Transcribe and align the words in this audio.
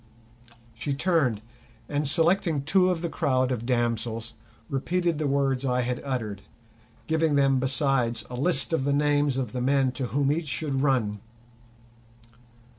She 0.73 0.95
turned, 0.95 1.43
and 1.87 2.07
selecting 2.07 2.63
two 2.63 2.89
of 2.89 3.03
the 3.03 3.07
crowd 3.09 3.51
of 3.51 3.67
damsels, 3.67 4.33
repeated 4.67 5.19
the 5.19 5.27
words 5.27 5.63
I 5.63 5.81
had 5.81 6.01
uttered, 6.03 6.41
giving 7.05 7.35
them 7.35 7.59
besides 7.59 8.25
a 8.27 8.33
list 8.35 8.73
of 8.73 8.83
the 8.83 8.93
names 8.93 9.37
of 9.37 9.51
the 9.53 9.61
men 9.61 9.91
to 9.91 10.07
whom 10.07 10.31
each 10.31 10.47
should 10.47 10.81
run. 10.81 11.19